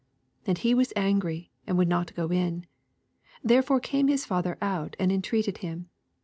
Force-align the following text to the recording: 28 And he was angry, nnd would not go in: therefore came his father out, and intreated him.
28 0.45 0.49
And 0.49 0.57
he 0.57 0.73
was 0.73 0.93
angry, 0.95 1.51
nnd 1.67 1.75
would 1.75 1.87
not 1.87 2.15
go 2.15 2.29
in: 2.31 2.65
therefore 3.43 3.79
came 3.79 4.07
his 4.07 4.25
father 4.25 4.57
out, 4.59 4.95
and 4.97 5.11
intreated 5.11 5.59
him. 5.59 5.89